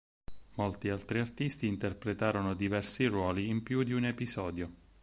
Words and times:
Molti 0.55 0.89
altri 0.89 1.19
artisti 1.19 1.67
interpretarono 1.67 2.55
diversi 2.55 3.05
ruoli 3.05 3.49
in 3.49 3.61
più 3.61 3.83
di 3.83 3.93
un 3.93 4.05
episodio. 4.05 4.71